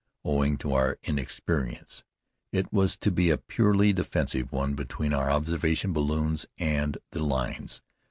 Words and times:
Owing 0.25 0.57
to 0.57 0.73
our 0.73 0.97
inexperience, 1.03 2.03
it 2.51 2.73
was 2.73 2.97
to 2.97 3.11
be 3.11 3.29
a 3.29 3.37
purely 3.37 3.93
defensive 3.93 4.51
one 4.51 4.73
between 4.73 5.13
our 5.13 5.29
observation 5.29 5.93
balloons 5.93 6.47
and 6.57 6.97
the 7.11 7.23
lines. 7.23 7.83